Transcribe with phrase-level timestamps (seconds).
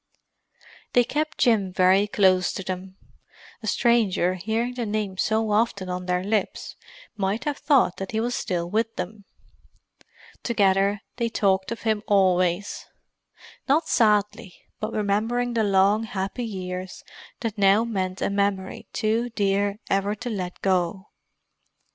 [0.93, 2.97] They kept Jim very close to them.
[3.61, 6.75] A stranger, hearing the name so often on their lips,
[7.15, 9.25] might have thought that he was still with them.
[10.41, 12.87] Together, they talked of him always;
[13.69, 17.03] not sadly, but remembering the long, happy years
[17.41, 21.09] that now meant a memory too dear ever to let go.